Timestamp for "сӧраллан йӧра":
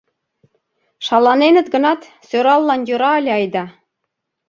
2.27-3.11